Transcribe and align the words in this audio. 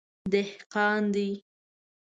_دهقان 0.31 1.03
دی. 1.13 1.29